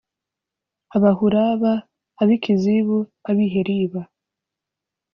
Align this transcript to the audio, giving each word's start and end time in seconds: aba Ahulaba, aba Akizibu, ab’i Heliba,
aba 0.95 1.09
Ahulaba, 1.15 1.73
aba 2.21 2.33
Akizibu, 2.37 2.97
ab’i 3.29 3.47
Heliba, 3.53 4.01